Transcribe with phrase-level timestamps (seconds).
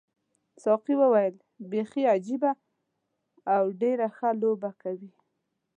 [0.63, 1.35] ساقي وویل
[1.71, 2.51] بیخي عجیبه
[3.55, 5.11] او ډېره ښه لوبه کوي.